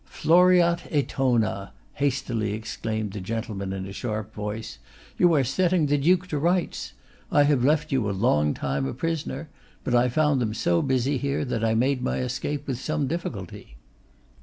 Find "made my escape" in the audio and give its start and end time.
11.75-12.65